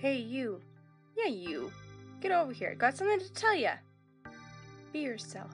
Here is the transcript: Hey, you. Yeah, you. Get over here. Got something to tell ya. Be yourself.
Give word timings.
Hey, 0.00 0.18
you. 0.18 0.60
Yeah, 1.16 1.26
you. 1.26 1.72
Get 2.20 2.30
over 2.30 2.52
here. 2.52 2.76
Got 2.76 2.96
something 2.96 3.18
to 3.18 3.32
tell 3.32 3.54
ya. 3.54 3.72
Be 4.92 5.00
yourself. 5.00 5.50